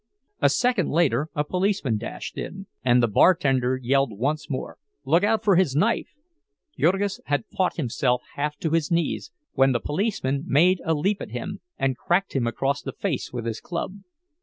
A 0.41 0.49
second 0.49 0.89
later 0.89 1.29
a 1.35 1.43
policeman 1.43 1.97
dashed 1.99 2.35
in, 2.35 2.65
and 2.83 3.03
the 3.03 3.07
bartender 3.07 3.77
yelled 3.77 4.17
once 4.17 4.49
more—"Look 4.49 5.23
out 5.23 5.43
for 5.43 5.57
his 5.57 5.75
knife!" 5.75 6.15
Jurgis 6.75 7.21
had 7.25 7.45
fought 7.55 7.75
himself 7.77 8.23
half 8.33 8.57
to 8.61 8.71
his 8.71 8.89
knees, 8.89 9.31
when 9.53 9.73
the 9.73 9.79
policeman 9.79 10.43
made 10.47 10.81
a 10.83 10.95
leap 10.95 11.21
at 11.21 11.29
him, 11.29 11.61
and 11.77 11.97
cracked 11.99 12.33
him 12.35 12.47
across 12.47 12.81
the 12.81 12.93
face 12.93 13.31
with 13.31 13.45
his 13.45 13.61
club. 13.61 13.97